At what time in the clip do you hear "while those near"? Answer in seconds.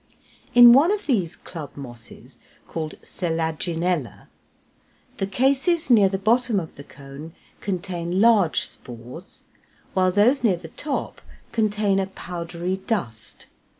9.93-10.57